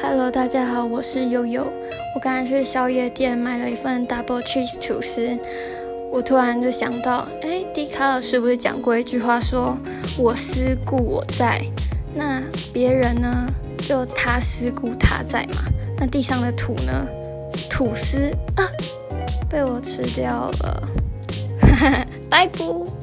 [0.00, 1.66] Hello，大家好，我是悠悠。
[2.14, 5.38] 我刚才去宵夜店买了一份 double cheese 吐司，
[6.10, 9.76] 我突然就想到，哎，笛卡尔是不是讲过一句话，说
[10.18, 11.60] “我思故我在”？
[12.14, 13.46] 那别人呢，
[13.78, 15.62] 就他思故他在嘛？
[15.98, 17.06] 那地上的土呢？
[17.68, 18.68] 吐司啊，
[19.48, 20.88] 被我吃掉了，
[22.30, 22.99] 拜拜。